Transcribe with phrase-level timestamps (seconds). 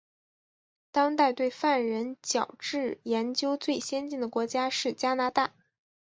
[0.91, 5.53] 当代对犯人矫治研究最先进的国家是加拿大。